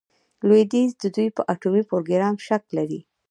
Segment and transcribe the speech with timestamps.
[0.47, 2.99] لویدیځ د دوی په اټومي پروګرام شک لري.